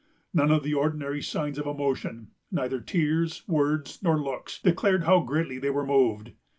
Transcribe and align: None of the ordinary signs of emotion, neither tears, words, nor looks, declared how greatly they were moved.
None 0.33 0.49
of 0.49 0.63
the 0.63 0.73
ordinary 0.73 1.21
signs 1.21 1.59
of 1.59 1.67
emotion, 1.67 2.31
neither 2.51 2.79
tears, 2.81 3.47
words, 3.47 3.99
nor 4.01 4.19
looks, 4.19 4.59
declared 4.59 5.03
how 5.03 5.19
greatly 5.19 5.59
they 5.59 5.69
were 5.69 5.85
moved. 5.85 6.31